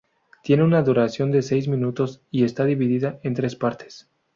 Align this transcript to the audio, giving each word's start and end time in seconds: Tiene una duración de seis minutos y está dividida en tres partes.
Tiene 0.41 0.63
una 0.63 0.81
duración 0.81 1.29
de 1.29 1.43
seis 1.43 1.67
minutos 1.67 2.23
y 2.31 2.43
está 2.43 2.65
dividida 2.65 3.19
en 3.21 3.35
tres 3.35 3.55
partes. 3.55 4.09